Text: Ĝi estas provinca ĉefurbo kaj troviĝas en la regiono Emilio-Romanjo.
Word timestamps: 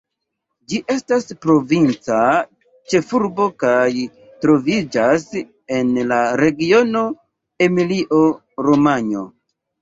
Ĝi 0.71 0.77
estas 0.93 1.25
provinca 1.45 2.21
ĉefurbo 2.93 3.45
kaj 3.63 3.89
troviĝas 4.45 5.27
en 5.81 5.93
la 6.13 6.19
regiono 6.43 7.05
Emilio-Romanjo. 7.69 9.25